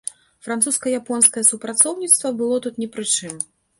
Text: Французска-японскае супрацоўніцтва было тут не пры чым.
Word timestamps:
Французска-японскае 0.45 1.43
супрацоўніцтва 1.51 2.33
было 2.41 2.55
тут 2.67 2.81
не 2.85 2.89
пры 2.97 3.05
чым. 3.19 3.37